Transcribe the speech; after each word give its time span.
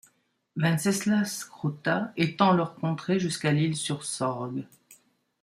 Venceslas 0.55 1.45
Kruta 1.45 2.11
étend 2.17 2.53
leur 2.53 2.73
contrée 2.73 3.19
jusqu'à 3.19 3.51
l'Isle 3.51 3.75
sur 3.75 4.03
Sorgue. 4.03 4.65